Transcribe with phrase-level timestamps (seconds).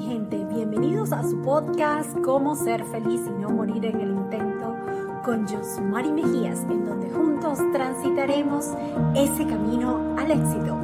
[0.00, 0.44] gente?
[0.44, 4.76] Bienvenidos a su podcast Cómo ser feliz y no morir en el intento
[5.24, 8.66] con Josmari Mejías, en donde juntos transitaremos
[9.14, 10.78] ese camino al éxito.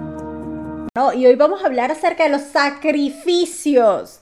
[1.15, 4.21] y hoy vamos a hablar acerca de los sacrificios.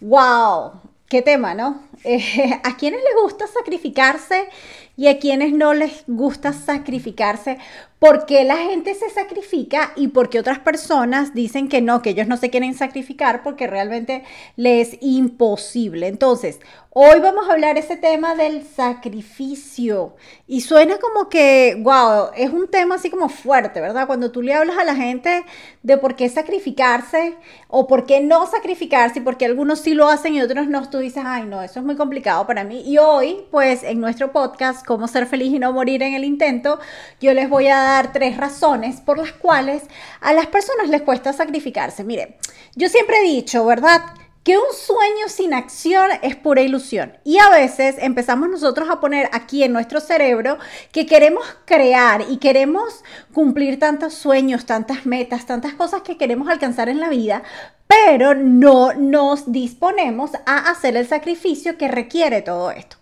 [0.00, 0.72] ¡Wow!
[1.08, 1.80] ¿Qué tema, no?
[2.04, 4.48] Eh, ¿A quienes les gusta sacrificarse
[4.96, 7.58] y a quienes no les gusta sacrificarse?
[7.98, 12.10] ¿Por qué la gente se sacrifica y por qué otras personas dicen que no, que
[12.10, 14.24] ellos no se quieren sacrificar porque realmente
[14.56, 16.08] les es imposible?
[16.08, 22.50] Entonces, hoy vamos a hablar ese tema del sacrificio y suena como que, wow, es
[22.50, 24.06] un tema así como fuerte, ¿verdad?
[24.06, 25.44] Cuando tú le hablas a la gente
[25.82, 27.36] de por qué sacrificarse
[27.68, 30.90] o por qué no sacrificarse y por qué algunos sí lo hacen y otros no,
[30.90, 32.82] tú dices, ay, no, eso es muy complicado para mí.
[32.86, 36.78] Y hoy, pues en nuestro podcast, Cómo ser feliz y no morir en el intento,
[37.20, 39.84] yo les voy a dar tres razones por las cuales
[40.20, 42.04] a las personas les cuesta sacrificarse.
[42.04, 42.38] Mire,
[42.74, 44.02] yo siempre he dicho, ¿verdad?
[44.44, 47.16] que un sueño sin acción es pura ilusión.
[47.24, 50.58] Y a veces empezamos nosotros a poner aquí en nuestro cerebro
[50.92, 56.90] que queremos crear y queremos cumplir tantos sueños, tantas metas, tantas cosas que queremos alcanzar
[56.90, 57.42] en la vida,
[57.86, 62.96] pero no nos disponemos a hacer el sacrificio que requiere todo esto.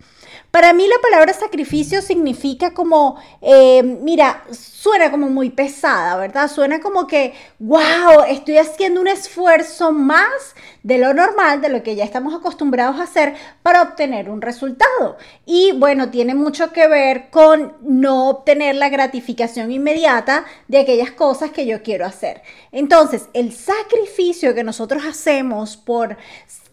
[0.52, 6.46] Para mí la palabra sacrificio significa como, eh, mira, suena como muy pesada, ¿verdad?
[6.50, 11.96] Suena como que, wow, estoy haciendo un esfuerzo más de lo normal, de lo que
[11.96, 15.16] ya estamos acostumbrados a hacer para obtener un resultado.
[15.46, 21.50] Y bueno, tiene mucho que ver con no obtener la gratificación inmediata de aquellas cosas
[21.50, 22.42] que yo quiero hacer.
[22.72, 26.18] Entonces, el sacrificio que nosotros hacemos por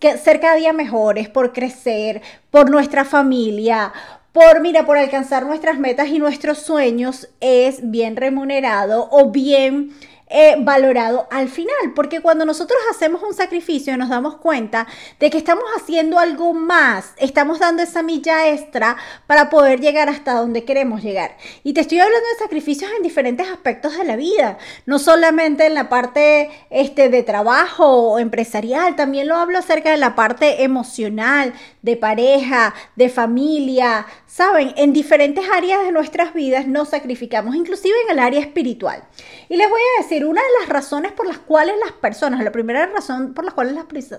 [0.02, 3.94] ser cada día mejores, por crecer, por nuestra familia,
[4.32, 9.92] por, mira, por alcanzar nuestras metas y nuestros sueños es bien remunerado o bien
[10.30, 14.86] eh, valorado al final, porque cuando nosotros hacemos un sacrificio nos damos cuenta
[15.20, 20.34] de que estamos haciendo algo más, estamos dando esa milla extra para poder llegar hasta
[20.34, 21.36] donde queremos llegar.
[21.64, 25.74] Y te estoy hablando de sacrificios en diferentes aspectos de la vida, no solamente en
[25.74, 31.54] la parte este, de trabajo o empresarial, también lo hablo acerca de la parte emocional,
[31.82, 38.12] de pareja, de familia, saben, en diferentes áreas de nuestras vidas nos sacrificamos, inclusive en
[38.12, 39.04] el área espiritual.
[39.50, 42.52] Y les voy a decir, una de las razones por las cuales las personas, la
[42.52, 43.76] primera razón por las cuales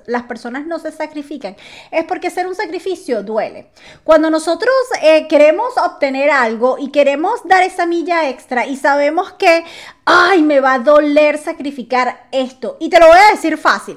[0.07, 1.57] las, personas no se sacrifican,
[1.93, 3.71] es porque hacer un sacrificio duele.
[4.03, 9.65] Cuando nosotros eh, queremos obtener algo y queremos dar esa milla extra y sabemos que,
[10.05, 13.97] ay, me va a doler sacrificar esto, y te lo voy a decir fácil.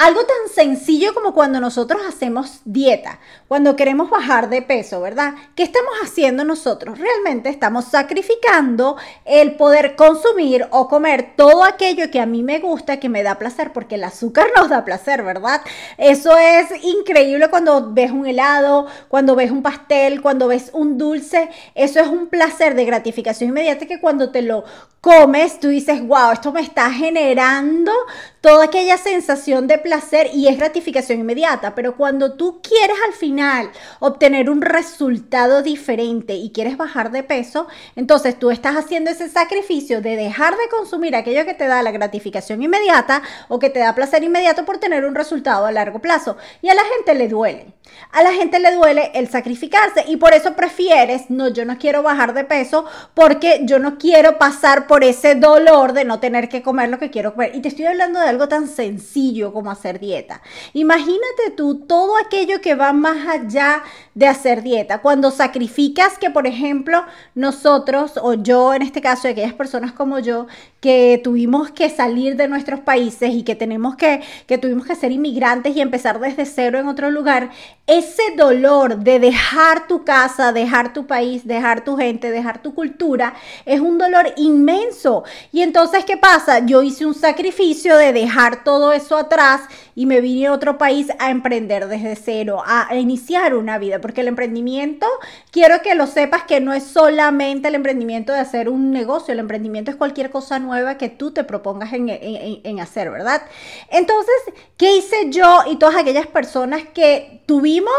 [0.00, 3.18] Algo tan sencillo como cuando nosotros hacemos dieta,
[3.48, 5.34] cuando queremos bajar de peso, ¿verdad?
[5.54, 6.98] ¿Qué estamos haciendo nosotros?
[6.98, 8.96] Realmente estamos sacrificando
[9.26, 13.34] el poder consumir o comer todo aquello que a mí me gusta, que me da
[13.34, 15.60] placer, porque el azúcar nos da placer, ¿verdad?
[15.98, 21.50] Eso es increíble cuando ves un helado, cuando ves un pastel, cuando ves un dulce.
[21.74, 24.64] Eso es un placer de gratificación inmediata que cuando te lo
[25.02, 27.92] comes, tú dices, wow, esto me está generando
[28.40, 33.70] toda aquella sensación de placer y es gratificación inmediata, pero cuando tú quieres al final
[33.98, 40.00] obtener un resultado diferente y quieres bajar de peso, entonces tú estás haciendo ese sacrificio
[40.00, 43.94] de dejar de consumir aquello que te da la gratificación inmediata o que te da
[43.94, 46.36] placer inmediato por tener un resultado a largo plazo.
[46.62, 47.74] Y a la gente le duele.
[48.12, 52.02] A la gente le duele el sacrificarse y por eso prefieres, no, yo no quiero
[52.02, 52.84] bajar de peso
[53.14, 57.10] porque yo no quiero pasar por ese dolor de no tener que comer lo que
[57.10, 57.54] quiero comer.
[57.54, 60.40] Y te estoy hablando de algo tan sencillo como hacer dieta.
[60.72, 63.82] Imagínate tú todo aquello que va más allá
[64.14, 65.02] de hacer dieta.
[65.02, 67.04] Cuando sacrificas que, por ejemplo,
[67.34, 70.46] nosotros o yo, en este caso, aquellas personas como yo,
[70.80, 75.12] que tuvimos que salir de nuestros países y que tenemos que, que tuvimos que ser
[75.12, 77.50] inmigrantes y empezar desde cero en otro lugar,
[77.86, 83.34] ese dolor de dejar tu casa, dejar tu país, dejar tu gente, dejar tu cultura,
[83.66, 85.24] es un dolor inmenso.
[85.52, 86.64] Y entonces, ¿qué pasa?
[86.64, 89.62] Yo hice un sacrificio de dejar todo eso atrás
[90.00, 94.22] y me vine a otro país a emprender desde cero, a iniciar una vida, porque
[94.22, 95.06] el emprendimiento,
[95.50, 99.40] quiero que lo sepas que no es solamente el emprendimiento de hacer un negocio, el
[99.40, 103.42] emprendimiento es cualquier cosa nueva que tú te propongas en, en hacer, ¿verdad?
[103.90, 104.34] Entonces,
[104.78, 107.92] ¿qué hice yo y todas aquellas personas que tuvimos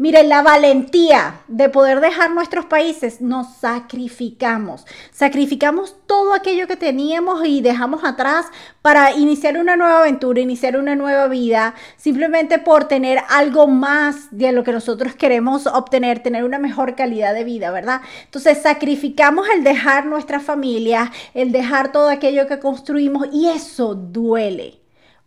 [0.00, 4.86] Miren, la valentía de poder dejar nuestros países, nos sacrificamos.
[5.10, 8.46] Sacrificamos todo aquello que teníamos y dejamos atrás
[8.80, 11.37] para iniciar una nueva aventura, iniciar una nueva vida,
[11.96, 17.34] simplemente por tener algo más de lo que nosotros queremos obtener, tener una mejor calidad
[17.34, 18.00] de vida, ¿verdad?
[18.24, 24.77] Entonces sacrificamos el dejar nuestra familia, el dejar todo aquello que construimos y eso duele.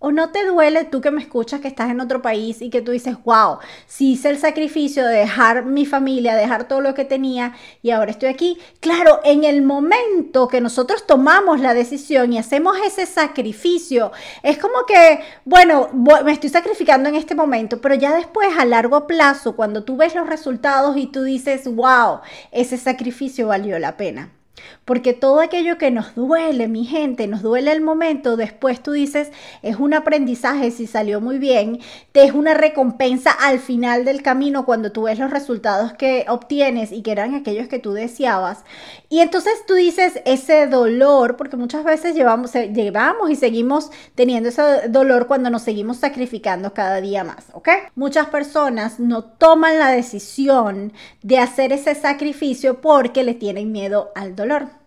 [0.04, 2.82] ¿O no te duele tú que me escuchas que estás en otro país y que
[2.82, 7.06] tú dices, wow, si hice el sacrificio de dejar mi familia, dejar todo lo que
[7.06, 7.54] tenía
[7.84, 8.58] y ahora estoy aquí?
[8.80, 14.12] Claro, en el momento que nosotros tomamos la decisión y hacemos ese sacrificio,
[14.42, 15.90] es como que, bueno,
[16.26, 20.16] me estoy sacrificando en este momento, pero ya después a largo plazo, cuando tú ves
[20.16, 22.22] los resultados y tú dices, wow,
[22.52, 24.32] ese sacrificio valió la pena.
[24.86, 29.32] Porque todo aquello que nos duele, mi gente, nos duele el momento, después tú dices,
[29.62, 31.80] es un aprendizaje si salió muy bien,
[32.12, 36.92] te es una recompensa al final del camino cuando tú ves los resultados que obtienes
[36.92, 38.64] y que eran aquellos que tú deseabas.
[39.08, 44.90] Y entonces tú dices, ese dolor, porque muchas veces llevamos, llevamos y seguimos teniendo ese
[44.90, 47.70] dolor cuando nos seguimos sacrificando cada día más, ¿ok?
[47.96, 54.36] Muchas personas no toman la decisión de hacer ese sacrificio porque le tienen miedo al
[54.36, 54.81] dolor dolor.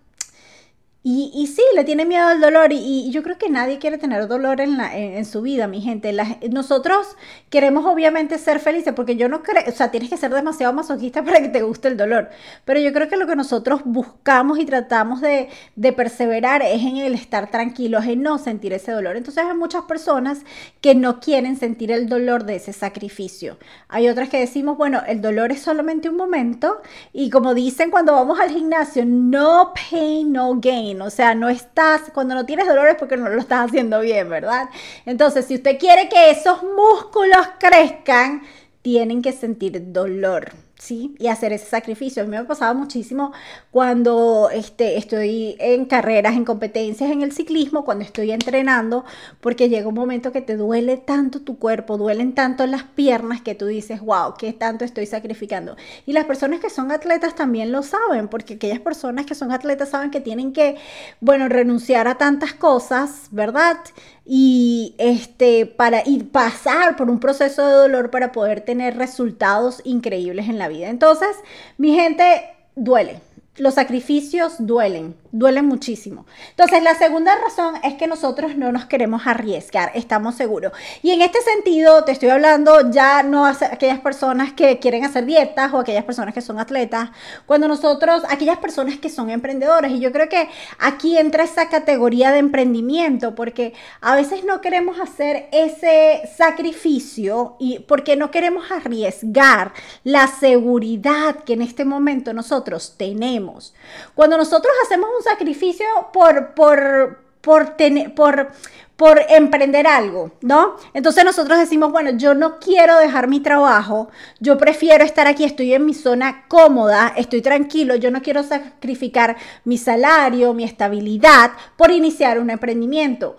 [1.07, 4.63] Y, sí, le tiene miedo al dolor y, yo creo que nadie quiere tener dolor
[4.63, 6.17] en, su vida, mi gente.
[6.51, 7.19] nosotros
[7.51, 11.23] queremos obviamente ser felices porque yo no creo, o sea, tienes que ser demasiado masoquista
[11.25, 12.31] para que te guste el dolor.
[12.65, 16.97] Pero yo creo que lo que nosotros buscamos y tratamos de, de perseverar es en
[16.97, 19.19] el estar tranquilos, en no sentir ese dolor.
[19.19, 20.39] Entonces hay muchas personas
[20.81, 23.59] que no quieren sentir el dolor de ese sacrificio.
[23.89, 26.81] Hay otras que decimos, bueno, el dolor es solamente un momento
[27.13, 30.94] y como dicen cuando vamos al gimnasio, no pain, no gain.
[31.03, 34.69] O sea, no estás, cuando no tienes dolores porque no lo estás haciendo bien, ¿verdad?
[35.07, 38.43] Entonces, si usted quiere que esos músculos crezcan,
[38.83, 40.53] tienen que sentir dolor.
[40.79, 41.15] ¿Sí?
[41.19, 42.23] Y hacer ese sacrificio.
[42.23, 43.33] A mí me pasaba muchísimo
[43.71, 49.05] cuando este, estoy en carreras, en competencias, en el ciclismo, cuando estoy entrenando,
[49.41, 53.55] porque llega un momento que te duele tanto tu cuerpo, duelen tanto las piernas que
[53.55, 55.77] tú dices, wow, ¿qué tanto estoy sacrificando?
[56.07, 59.91] Y las personas que son atletas también lo saben, porque aquellas personas que son atletas
[59.91, 60.77] saben que tienen que,
[61.21, 63.79] bueno, renunciar a tantas cosas, ¿verdad?
[64.27, 70.49] y este para ir pasar por un proceso de dolor para poder tener resultados increíbles
[70.49, 70.89] en la vida.
[70.89, 71.37] Entonces,
[71.79, 73.21] mi gente duele.
[73.57, 76.27] Los sacrificios duelen duele muchísimo.
[76.51, 80.73] Entonces, la segunda razón es que nosotros no nos queremos arriesgar, estamos seguros.
[81.03, 85.27] Y en este sentido, te estoy hablando ya no a aquellas personas que quieren hacer
[85.27, 87.11] dietas o aquellas personas que son atletas,
[87.47, 90.49] cuando nosotros, aquellas personas que son emprendedores, y yo creo que
[90.79, 97.81] aquí entra esa categoría de emprendimiento, porque a veces no queremos hacer ese sacrificio y
[97.81, 99.73] porque no queremos arriesgar
[100.05, 103.75] la seguridad que en este momento nosotros tenemos.
[104.15, 108.53] Cuando nosotros hacemos un sacrificio por, por, por, tener, por,
[108.97, 110.77] por emprender algo, ¿no?
[110.93, 115.75] Entonces nosotros decimos, bueno, yo no quiero dejar mi trabajo, yo prefiero estar aquí, estoy
[115.75, 121.91] en mi zona cómoda, estoy tranquilo, yo no quiero sacrificar mi salario, mi estabilidad por
[121.91, 123.37] iniciar un emprendimiento.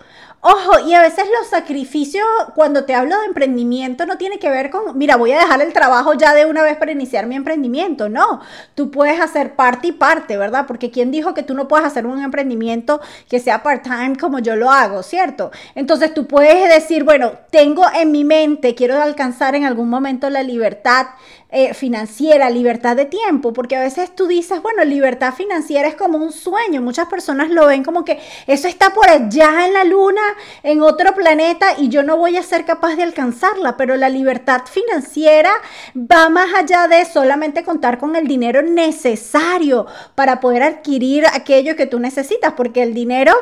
[0.48, 4.70] Ojo, y a veces los sacrificios, cuando te hablo de emprendimiento, no tiene que ver
[4.70, 8.10] con, mira, voy a dejar el trabajo ya de una vez para iniciar mi emprendimiento.
[8.10, 8.42] No,
[8.76, 10.68] tú puedes hacer parte y parte, ¿verdad?
[10.68, 14.56] Porque ¿quién dijo que tú no puedes hacer un emprendimiento que sea part-time como yo
[14.56, 15.50] lo hago, ¿cierto?
[15.74, 20.44] Entonces tú puedes decir, bueno, tengo en mi mente, quiero alcanzar en algún momento la
[20.44, 21.08] libertad
[21.58, 26.18] eh, financiera, libertad de tiempo, porque a veces tú dices, bueno, libertad financiera es como
[26.18, 30.22] un sueño, muchas personas lo ven como que eso está por allá en la luna,
[30.64, 34.62] en otro planeta y yo no voy a ser capaz de alcanzarla, pero la libertad
[34.66, 35.52] financiera
[35.96, 41.88] va más allá de solamente contar con el dinero necesario para poder adquirir aquello que
[41.88, 43.34] tú necesitas, porque el dinero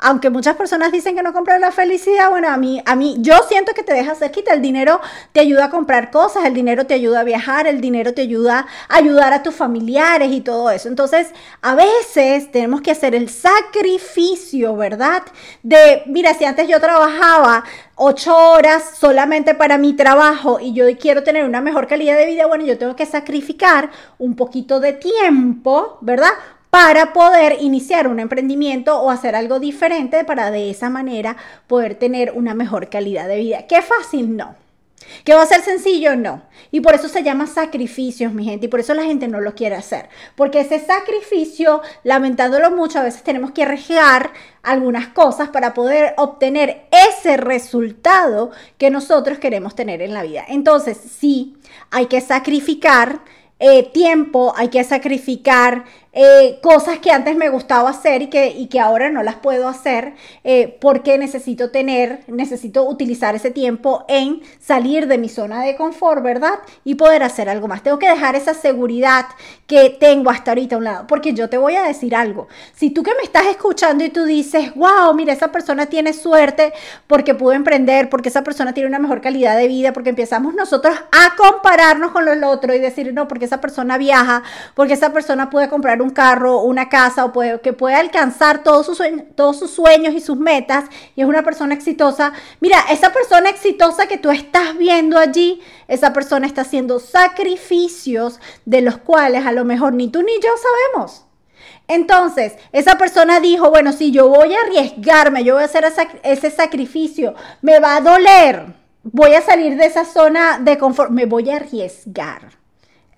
[0.00, 3.34] aunque muchas personas dicen que no compran la felicidad, bueno, a mí, a mí, yo
[3.48, 4.54] siento que te deja cerquita.
[4.54, 5.00] El dinero
[5.32, 8.66] te ayuda a comprar cosas, el dinero te ayuda a viajar, el dinero te ayuda
[8.88, 10.88] a ayudar a tus familiares y todo eso.
[10.88, 11.28] Entonces,
[11.62, 15.22] a veces tenemos que hacer el sacrificio, ¿verdad?
[15.62, 17.64] De, mira, si antes yo trabajaba
[17.96, 22.46] ocho horas solamente para mi trabajo y yo quiero tener una mejor calidad de vida,
[22.46, 26.30] bueno, yo tengo que sacrificar un poquito de tiempo, ¿verdad?
[26.70, 31.36] Para poder iniciar un emprendimiento o hacer algo diferente para de esa manera
[31.66, 33.66] poder tener una mejor calidad de vida.
[33.66, 34.36] ¿Qué fácil?
[34.36, 34.54] No.
[35.24, 36.14] ¿Que va a ser sencillo?
[36.14, 36.42] No.
[36.70, 38.66] Y por eso se llama sacrificios, mi gente.
[38.66, 40.08] Y por eso la gente no lo quiere hacer.
[40.36, 46.86] Porque ese sacrificio, lamentándolo mucho, a veces tenemos que arriesgar algunas cosas para poder obtener
[46.90, 50.44] ese resultado que nosotros queremos tener en la vida.
[50.48, 51.56] Entonces, sí,
[51.90, 53.20] hay que sacrificar
[53.58, 58.66] eh, tiempo, hay que sacrificar eh, cosas que antes me gustaba hacer y que, y
[58.66, 64.42] que ahora no las puedo hacer eh, porque necesito tener, necesito utilizar ese tiempo en
[64.58, 66.58] salir de mi zona de confort, ¿verdad?
[66.82, 67.84] Y poder hacer algo más.
[67.84, 69.26] Tengo que dejar esa seguridad
[69.68, 72.48] que tengo hasta ahorita a un lado, porque yo te voy a decir algo.
[72.74, 76.72] Si tú que me estás escuchando y tú dices, wow, mira, esa persona tiene suerte
[77.06, 80.96] porque pudo emprender, porque esa persona tiene una mejor calidad de vida, porque empezamos nosotros
[81.12, 84.42] a compararnos con los otros y decir, no, porque esa persona viaja,
[84.74, 88.86] porque esa persona puede comprar un carro, una casa o puede, que puede alcanzar todos
[88.86, 90.84] sus, sueños, todos sus sueños y sus metas
[91.16, 96.12] y es una persona exitosa, mira, esa persona exitosa que tú estás viendo allí, esa
[96.12, 101.26] persona está haciendo sacrificios de los cuales a lo mejor ni tú ni yo sabemos.
[101.88, 105.84] Entonces, esa persona dijo, bueno, si yo voy a arriesgarme, yo voy a hacer
[106.22, 108.66] ese sacrificio, me va a doler,
[109.02, 112.59] voy a salir de esa zona de confort, me voy a arriesgar.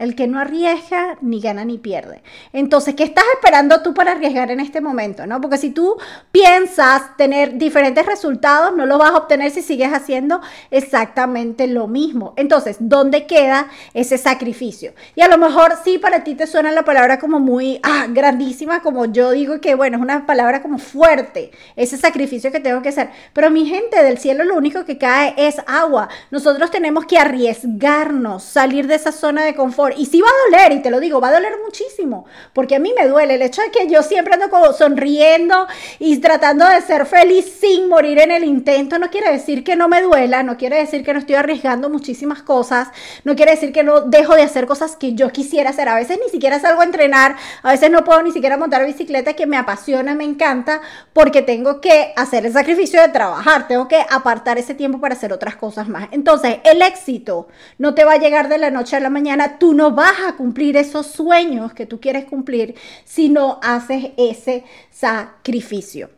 [0.02, 2.22] El que no arriesga ni gana ni pierde.
[2.52, 5.28] Entonces, ¿qué estás esperando tú para arriesgar en este momento?
[5.28, 5.40] ¿no?
[5.40, 5.96] Porque si tú
[6.32, 10.40] piensas tener diferentes resultados, no lo vas a obtener si sigues haciendo
[10.72, 12.34] exactamente lo mismo.
[12.36, 14.92] Entonces, ¿dónde queda ese sacrificio?
[15.14, 18.82] Y a lo mejor sí para ti te suena la palabra como muy ah, grandísima,
[18.82, 22.88] como yo digo que, bueno, es una palabra como fuerte, ese sacrificio que tengo que
[22.88, 23.10] hacer.
[23.32, 26.08] Pero mi gente del cielo lo único que cae es agua.
[26.32, 30.78] Nosotros tenemos que arriesgarnos, salir de esa zona de confort y sí va a doler,
[30.78, 33.62] y te lo digo, va a doler muchísimo, porque a mí me duele el hecho
[33.62, 35.66] de que yo siempre ando como sonriendo
[35.98, 38.98] y tratando de ser feliz sin morir en el intento.
[38.98, 42.42] No quiere decir que no me duela, no quiere decir que no estoy arriesgando muchísimas
[42.42, 42.88] cosas,
[43.24, 45.88] no quiere decir que no dejo de hacer cosas que yo quisiera hacer.
[45.88, 49.34] A veces ni siquiera salgo a entrenar, a veces no puedo ni siquiera montar bicicleta
[49.34, 50.80] que me apasiona, me encanta,
[51.12, 55.32] porque tengo que hacer el sacrificio de trabajar, tengo que apartar ese tiempo para hacer
[55.32, 56.08] otras cosas más.
[56.12, 59.74] Entonces, el éxito no te va a llegar de la noche a la mañana, tú
[59.74, 64.62] no no vas a cumplir esos sueños que tú quieres cumplir si no haces ese
[64.92, 66.08] sacrificio.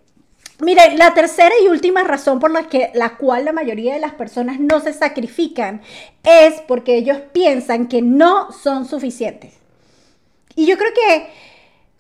[0.61, 4.13] Miren, la tercera y última razón por la, que, la cual la mayoría de las
[4.13, 5.81] personas no se sacrifican
[6.23, 9.55] es porque ellos piensan que no son suficientes.
[10.55, 11.27] Y yo creo que,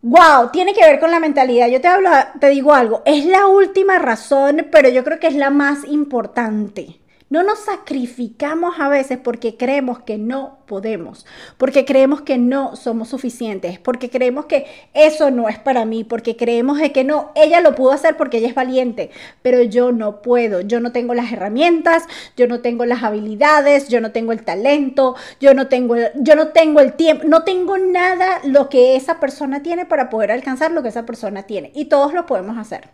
[0.03, 1.69] wow, tiene que ver con la mentalidad.
[1.69, 5.35] Yo te, hablo, te digo algo, es la última razón, pero yo creo que es
[5.35, 7.01] la más importante.
[7.31, 11.25] No nos sacrificamos a veces porque creemos que no podemos,
[11.57, 16.37] porque creemos que no somos suficientes, porque creemos que eso no es para mí, porque
[16.37, 20.21] creemos de que no, ella lo pudo hacer porque ella es valiente, pero yo no
[20.21, 22.05] puedo, yo no tengo las herramientas,
[22.37, 26.49] yo no tengo las habilidades, yo no tengo el talento, yo no tengo, yo no
[26.49, 30.83] tengo el tiempo, no tengo nada lo que esa persona tiene para poder alcanzar lo
[30.83, 32.91] que esa persona tiene y todos lo podemos hacer.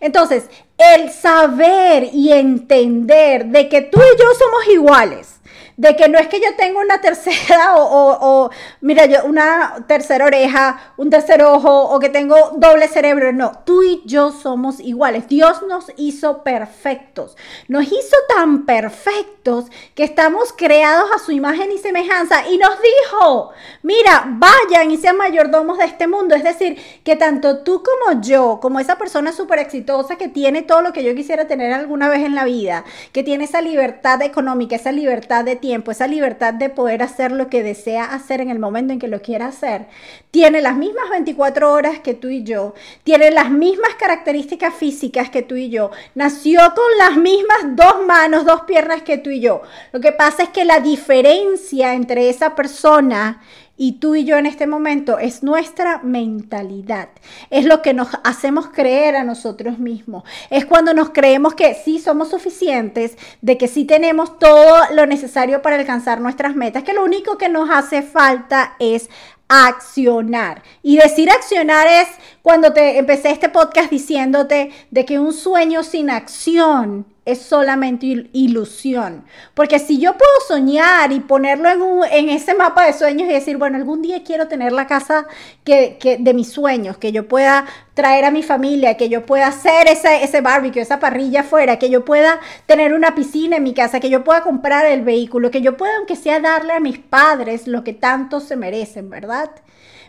[0.00, 0.48] Entonces,
[0.78, 5.40] el saber y entender de que tú y yo somos iguales,
[5.76, 8.50] de que no es que yo tenga una tercera o,
[8.80, 13.82] mira, yo una tercera oreja, un tercer ojo o que tengo doble cerebro, no, tú
[13.82, 15.28] y yo somos iguales.
[15.28, 17.36] Dios nos hizo perfectos,
[17.68, 22.48] nos hizo tan perfectos que estamos creados a su imagen y semejanza.
[22.48, 23.50] Y nos dijo,
[23.82, 28.58] mira, vayan y sean mayordomos de este mundo, es decir, que tanto tú como yo,
[28.60, 32.24] como esa persona súper exitosa que tiene todo lo que yo quisiera tener alguna vez
[32.24, 36.68] en la vida, que tiene esa libertad económica, esa libertad de tiempo, esa libertad de
[36.68, 39.86] poder hacer lo que desea hacer en el momento en que lo quiera hacer,
[40.30, 45.40] tiene las mismas 24 horas que tú y yo, tiene las mismas características físicas que
[45.40, 49.62] tú y yo, nació con las mismas dos manos, dos piernas que tú y yo.
[49.92, 53.40] Lo que pasa es que la diferencia entre esa persona
[53.76, 57.08] y tú y yo en este momento es nuestra mentalidad.
[57.50, 60.24] Es lo que nos hacemos creer a nosotros mismos.
[60.50, 65.62] Es cuando nos creemos que sí somos suficientes, de que sí tenemos todo lo necesario
[65.62, 69.08] para alcanzar nuestras metas, que lo único que nos hace falta es
[69.48, 70.62] accionar.
[70.82, 72.08] Y decir accionar es
[72.42, 79.24] cuando te empecé este podcast diciéndote de que un sueño sin acción es solamente ilusión.
[79.54, 81.68] Porque si yo puedo soñar y ponerlo
[82.10, 85.28] en, ese mapa de sueños y decir, bueno, algún día quiero tener la casa
[85.62, 89.86] que, de mis sueños, que yo pueda traer a mi familia, que yo pueda hacer
[89.86, 94.00] ese, ese barbecue, esa parrilla afuera, que yo pueda tener una piscina en mi casa,
[94.00, 97.68] que yo pueda comprar el vehículo, que yo pueda, aunque sea, darle a mis padres
[97.68, 99.50] lo que tanto se merecen, ¿verdad?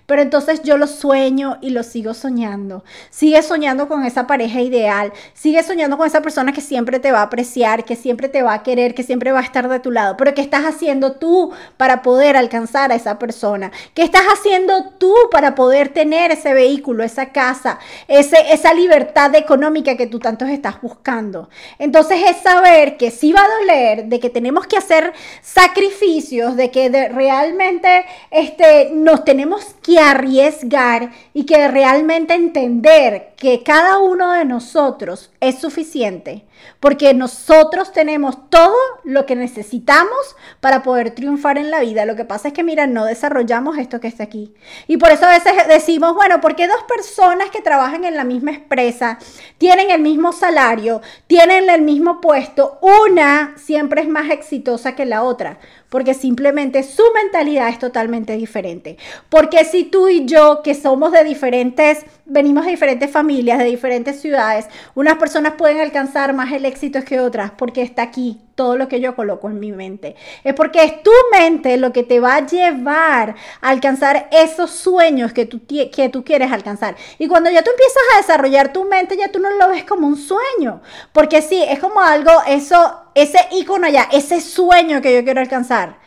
[0.05, 2.83] Pero entonces yo lo sueño y lo sigo soñando.
[3.09, 5.13] Sigue soñando con esa pareja ideal.
[5.33, 8.53] Sigue soñando con esa persona que siempre te va a apreciar, que siempre te va
[8.53, 10.17] a querer, que siempre va a estar de tu lado.
[10.17, 13.71] Pero ¿qué estás haciendo tú para poder alcanzar a esa persona?
[13.93, 19.95] ¿Qué estás haciendo tú para poder tener ese vehículo, esa casa, ese, esa libertad económica
[19.95, 21.49] que tú tanto estás buscando?
[21.79, 26.71] Entonces es saber que sí va a doler, de que tenemos que hacer sacrificios, de
[26.71, 34.45] que realmente este, nos tenemos que arriesgar y que realmente entender que cada uno de
[34.45, 36.43] nosotros es suficiente,
[36.79, 42.05] porque nosotros tenemos todo lo que necesitamos para poder triunfar en la vida.
[42.05, 44.53] Lo que pasa es que, mira, no desarrollamos esto que está aquí.
[44.87, 48.51] Y por eso a veces decimos, bueno, porque dos personas que trabajan en la misma
[48.51, 49.19] empresa
[49.57, 55.23] tienen el mismo salario, tienen el mismo puesto, una siempre es más exitosa que la
[55.23, 55.59] otra?
[55.93, 58.97] porque simplemente su mentalidad es totalmente diferente.
[59.29, 64.19] Porque si tú y yo, que somos de diferentes, venimos de diferentes familias, de diferentes
[64.19, 68.87] ciudades, unas personas pueden alcanzar más el éxito que otras porque está aquí todo lo
[68.87, 70.15] que yo coloco en mi mente.
[70.43, 75.33] Es porque es tu mente lo que te va a llevar a alcanzar esos sueños
[75.33, 76.95] que tú, que tú quieres alcanzar.
[77.17, 80.07] Y cuando ya tú empiezas a desarrollar tu mente, ya tú no lo ves como
[80.07, 80.81] un sueño.
[81.11, 85.97] Porque sí, es como algo, eso ese icono allá, ese sueño que yo quiero alcanzar.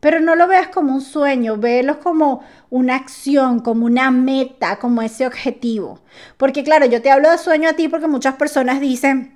[0.00, 5.00] Pero no lo veas como un sueño, véelo como una acción, como una meta, como
[5.00, 6.00] ese objetivo.
[6.36, 9.33] Porque claro, yo te hablo de sueño a ti porque muchas personas dicen,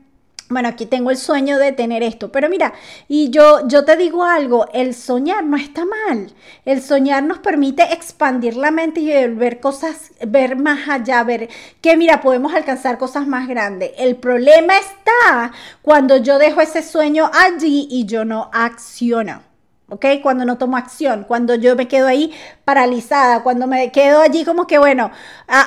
[0.51, 2.73] bueno, aquí tengo el sueño de tener esto, pero mira,
[3.07, 6.33] y yo, yo te digo algo, el soñar no está mal.
[6.65, 11.49] El soñar nos permite expandir la mente y ver cosas, ver más allá, ver
[11.83, 13.93] que mira, podemos alcanzar cosas más grandes.
[13.99, 15.53] El problema está
[15.83, 19.48] cuando yo dejo ese sueño allí y yo no acciono.
[19.91, 20.05] ¿Ok?
[20.23, 22.33] Cuando no tomo acción, cuando yo me quedo ahí
[22.65, 25.11] paralizada, cuando me quedo allí como que, bueno,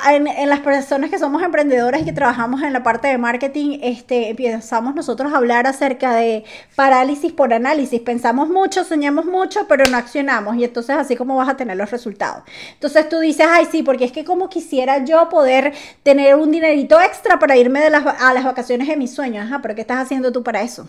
[0.08, 4.30] en, las personas que somos emprendedoras y que trabajamos en la parte de marketing, este,
[4.30, 6.44] empezamos nosotros a hablar acerca de
[6.76, 8.00] parálisis por análisis.
[8.00, 11.90] Pensamos mucho, soñamos mucho, pero no accionamos y entonces así como vas a tener los
[11.90, 12.44] resultados.
[12.74, 17.00] Entonces tú dices, ay, sí, porque es que como quisiera yo poder tener un dinerito
[17.00, 19.46] extra para irme de las, a las vacaciones de mis sueños.
[19.46, 20.88] Ajá, pero ¿qué estás haciendo tú para eso?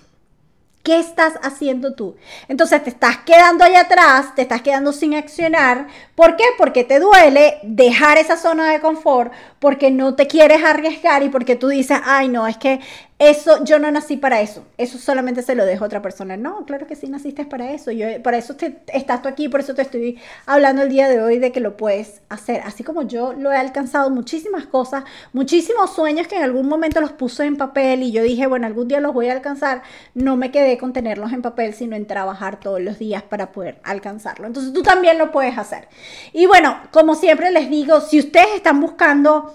[0.84, 2.18] ¿Qué estás haciendo tú?
[2.50, 5.88] Entonces te estás quedando allá atrás, te estás quedando sin accionar.
[6.14, 6.44] ¿Por qué?
[6.58, 11.56] Porque te duele dejar esa zona de confort, porque no te quieres arriesgar y porque
[11.56, 12.82] tú dices, ay no, es que
[13.30, 14.66] eso, yo no nací para eso.
[14.78, 16.38] Eso solamente se lo dejo a otra persona.
[16.38, 17.92] No, claro que sí naciste para eso.
[17.92, 18.56] Yo, para eso
[18.88, 21.78] estás tú aquí, por eso te estoy hablando el día de hoy de que lo
[21.78, 22.62] puedes hacer.
[22.66, 25.04] Así como yo lo he alcanzado muchísimas cosas,
[25.34, 28.88] muchísimos sueños que en algún momento los puse en papel y yo dije, bueno, algún
[28.88, 29.84] día los voy a alcanzar.
[30.14, 33.80] No me quedé con tenerlos en papel, sino en trabajar todos los días para poder
[33.84, 34.48] alcanzarlo.
[34.48, 35.88] Entonces tú también lo puedes hacer.
[36.32, 39.54] Y bueno, como siempre les digo, si ustedes están buscando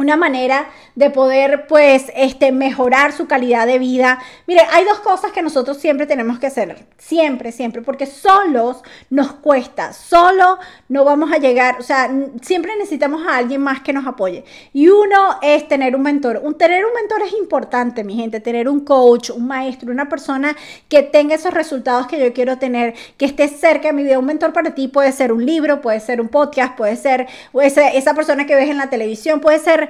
[0.00, 4.18] una manera de poder pues este mejorar su calidad de vida.
[4.46, 9.32] Mire, hay dos cosas que nosotros siempre tenemos que hacer, siempre, siempre, porque solos nos
[9.32, 10.58] cuesta, solo
[10.88, 12.10] no vamos a llegar, o sea,
[12.40, 14.44] siempre necesitamos a alguien más que nos apoye.
[14.72, 16.40] Y uno es tener un mentor.
[16.42, 20.56] Un tener un mentor es importante, mi gente, tener un coach, un maestro, una persona
[20.88, 24.18] que tenga esos resultados que yo quiero tener, que esté cerca de mi vida.
[24.18, 27.26] Un mentor para ti puede ser un libro, puede ser un podcast, puede ser
[27.62, 29.89] esa, esa persona que ves en la televisión, puede ser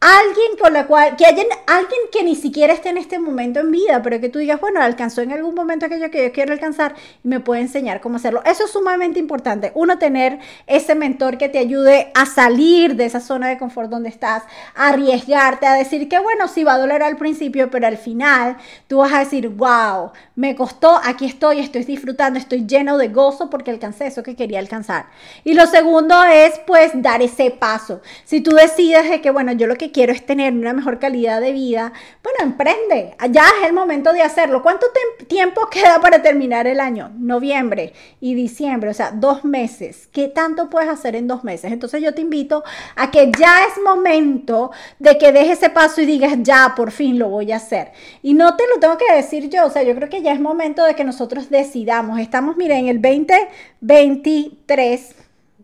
[0.00, 3.70] alguien con la cual, que haya alguien que ni siquiera esté en este momento en
[3.70, 6.94] vida, pero que tú digas, bueno, alcanzó en algún momento aquello que yo quiero alcanzar
[7.22, 8.42] y me puede enseñar cómo hacerlo.
[8.46, 9.72] Eso es sumamente importante.
[9.74, 14.08] Uno, tener ese mentor que te ayude a salir de esa zona de confort donde
[14.08, 14.42] estás,
[14.74, 18.56] a arriesgarte, a decir que, bueno, sí va a doler al principio, pero al final
[18.86, 23.50] tú vas a decir, wow, me costó, aquí estoy, estoy disfrutando, estoy lleno de gozo
[23.50, 25.06] porque alcancé eso que quería alcanzar.
[25.44, 28.00] Y lo segundo es, pues, dar ese paso.
[28.24, 31.40] Si tú decides de que, bueno, yo lo que quiero es tener una mejor calidad
[31.40, 34.62] de vida, bueno, emprende, ya es el momento de hacerlo.
[34.62, 34.86] ¿Cuánto
[35.28, 37.12] tiempo queda para terminar el año?
[37.18, 40.08] Noviembre y diciembre, o sea, dos meses.
[40.12, 41.72] ¿Qué tanto puedes hacer en dos meses?
[41.72, 42.64] Entonces yo te invito
[42.96, 47.18] a que ya es momento de que dejes ese paso y digas, ya, por fin
[47.18, 47.92] lo voy a hacer.
[48.22, 50.40] Y no te lo tengo que decir yo, o sea, yo creo que ya es
[50.40, 52.18] momento de que nosotros decidamos.
[52.18, 55.14] Estamos, miren, en el 2023,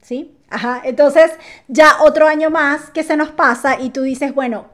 [0.03, 0.36] ¿sí?
[0.49, 1.33] Ajá, entonces
[1.67, 4.67] ya otro año más que se nos pasa y tú dices, bueno,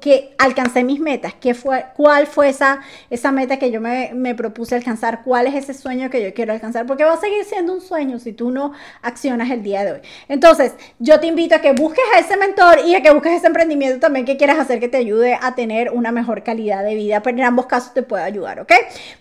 [0.00, 4.34] que alcancé mis metas, ¿Qué fue, ¿cuál fue esa, esa meta que yo me, me,
[4.34, 5.22] propuse alcanzar?
[5.22, 6.84] ¿Cuál es ese sueño que yo quiero alcanzar?
[6.84, 10.00] Porque va a seguir siendo un sueño si tú no accionas el día de hoy.
[10.28, 13.46] Entonces, yo te invito a que busques a ese mentor y a que busques ese
[13.46, 17.22] emprendimiento también que quieras hacer que te ayude a tener una mejor calidad de vida,
[17.22, 18.72] pero en ambos casos te puede ayudar, ¿ok?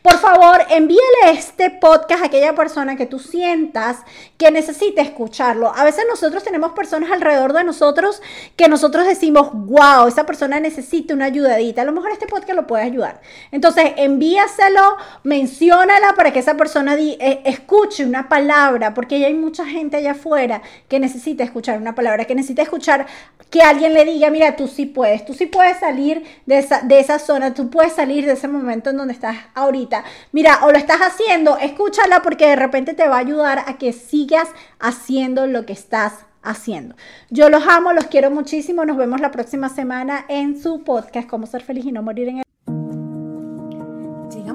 [0.01, 3.97] Por favor, envíale este podcast a aquella persona que tú sientas
[4.37, 5.71] que necesite escucharlo.
[5.75, 8.21] A veces nosotros tenemos personas alrededor de nosotros
[8.55, 11.81] que nosotros decimos, wow, esa persona necesita una ayudadita.
[11.81, 13.21] A lo mejor este podcast lo puede ayudar.
[13.51, 19.65] Entonces, envíaselo, menciónala para que esa persona eh, escuche una palabra, porque ya hay mucha
[19.65, 23.07] gente allá afuera que necesita escuchar una palabra, que necesita escuchar
[23.49, 26.99] que alguien le diga, mira, tú sí puedes, tú sí puedes salir de esa, de
[26.99, 30.03] esa zona, tú puedes salir de ese momento en donde estás ahorita.
[30.31, 33.93] Mira, o lo estás haciendo, escúchala porque de repente te va a ayudar a que
[33.93, 36.95] sigas haciendo lo que estás haciendo.
[37.29, 38.85] Yo los amo, los quiero muchísimo.
[38.85, 42.37] Nos vemos la próxima semana en su podcast, Cómo ser feliz y no morir en
[42.39, 42.48] el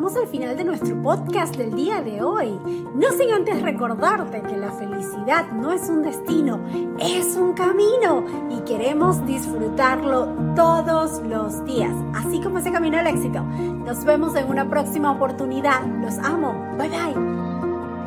[0.04, 2.60] Al final de nuestro podcast del día de hoy.
[2.94, 6.60] No sin antes recordarte que la felicidad no es un destino,
[7.00, 13.42] es un camino y queremos disfrutarlo todos los días, así como ese camino al éxito.
[13.42, 15.82] Nos vemos en una próxima oportunidad.
[16.02, 16.54] Los amo.
[16.76, 17.43] Bye bye.